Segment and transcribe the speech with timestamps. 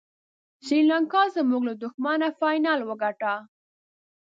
[0.65, 3.33] سریلانکا زموږ له دښمنه فاینل وګاټه.